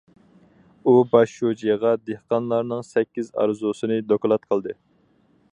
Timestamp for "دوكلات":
4.15-4.53